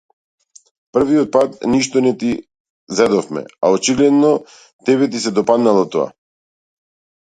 [0.97, 2.31] Првиот пат ништо не ти
[3.03, 4.35] зедовме, а очигледно,
[4.89, 6.13] тебе ти се допаднало тоа.